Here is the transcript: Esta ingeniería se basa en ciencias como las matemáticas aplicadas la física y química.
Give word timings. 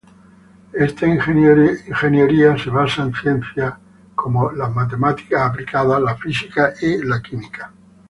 Esta 0.73 1.05
ingeniería 1.05 2.57
se 2.57 2.71
basa 2.71 3.03
en 3.03 3.13
ciencias 3.13 3.75
como 4.15 4.51
las 4.51 4.73
matemáticas 4.73 5.43
aplicadas 5.51 6.01
la 6.01 6.15
física 6.17 6.73
y 6.81 6.97
química. 7.21 7.71